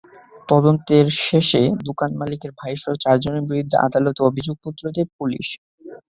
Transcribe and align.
তদন্ত 0.49 0.87
শেষে 1.21 1.59
দোকান 1.87 2.11
মালিকের 2.19 2.51
ভাইসহ 2.59 2.91
চারজনের 3.03 3.47
বিরুদ্ধে 3.49 3.77
আদালতে 3.87 4.19
অভিযোগপত্র 4.29 4.83
দেয় 4.95 5.07
পুলিশ। 5.17 5.47